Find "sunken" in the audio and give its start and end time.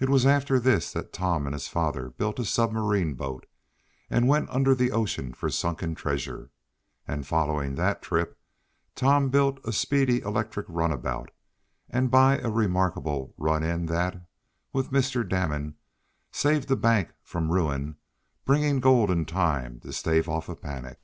5.50-5.94